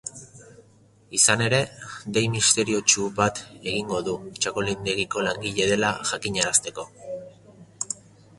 [1.17, 1.59] Izan ere,
[2.15, 3.41] dei misteriotsu bat
[3.73, 6.89] egingo du txakolindegiko langile dela jakinarazteko.